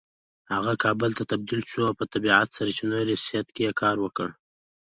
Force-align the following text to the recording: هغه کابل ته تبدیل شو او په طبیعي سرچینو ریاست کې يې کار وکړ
هغه 0.53 0.73
کابل 0.83 1.11
ته 1.17 1.23
تبدیل 1.31 1.61
شو 1.69 1.79
او 1.87 1.93
په 1.99 2.05
طبیعي 2.13 2.45
سرچینو 2.55 2.97
ریاست 3.09 3.47
کې 3.55 3.61
يې 3.67 3.71
کار 3.81 3.95
وکړ 4.01 4.27